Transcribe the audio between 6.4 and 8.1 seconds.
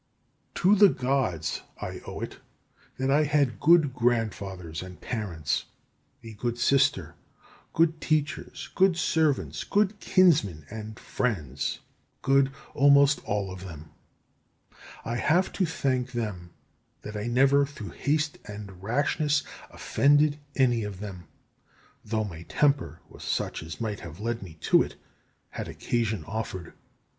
sister, good